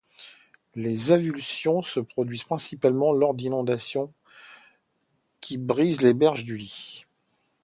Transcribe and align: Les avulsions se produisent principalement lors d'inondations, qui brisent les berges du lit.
Les 0.73 1.11
avulsions 1.11 1.83
se 1.83 1.99
produisent 1.99 2.43
principalement 2.45 3.11
lors 3.13 3.35
d'inondations, 3.35 4.11
qui 5.41 5.59
brisent 5.59 6.01
les 6.01 6.15
berges 6.15 6.43
du 6.43 6.57
lit. 6.57 7.05